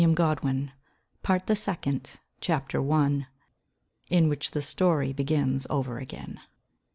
[0.01, 0.73] DAMON AND DELIA.
[1.21, 2.19] PART the SECOND.
[2.39, 3.27] CHAPTER I.
[4.09, 6.39] In which the Story begins over again.